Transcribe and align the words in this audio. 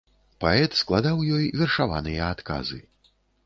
Паэт 0.45 0.71
складаў 0.79 1.21
ёй 1.37 1.45
вершаваныя 1.61 2.33
адказы. 2.33 2.85